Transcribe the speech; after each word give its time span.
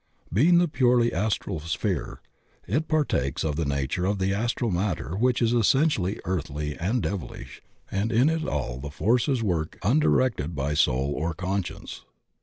Being 0.33 0.57
the 0.57 0.67
purely 0.67 1.13
astral 1.13 1.59
sphere, 1.59 2.21
it 2.65 2.87
par 2.87 3.05
takes 3.05 3.43
of 3.43 3.55
the 3.55 3.65
nature 3.65 4.05
of 4.07 4.17
the 4.17 4.33
astral 4.33 4.71
matter 4.71 5.15
which 5.15 5.43
is 5.43 5.53
essen 5.53 5.89
tially 5.89 6.17
earthly 6.25 6.75
and 6.75 7.03
devilish, 7.03 7.61
and 7.91 8.11
in 8.11 8.27
it 8.27 8.43
all 8.47 8.79
the 8.79 8.89
forces 8.89 9.43
work 9.43 9.77
undirected 9.83 10.55
by 10.55 10.73
soul 10.73 11.13
or 11.15 11.35
conscience. 11.35 12.03